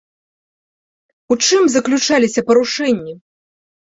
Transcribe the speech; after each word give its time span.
У 1.35 1.37
чым 1.49 1.67
заключаліся 1.75 2.41
парушэнні? 2.47 3.13